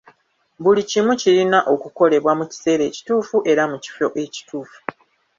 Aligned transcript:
Buli 0.63 0.81
kimu 0.89 1.13
kirina 1.21 1.59
okukolebwa 1.73 2.31
mu 2.39 2.45
kiseera 2.51 2.83
ekituufu 2.89 3.37
era 3.51 3.63
mu 3.71 3.77
kifo 3.83 4.07
ekituufu. 4.23 4.77